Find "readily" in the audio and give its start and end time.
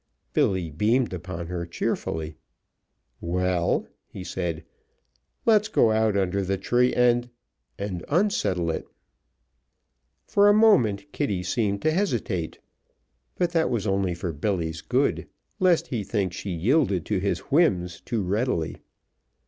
18.23-18.77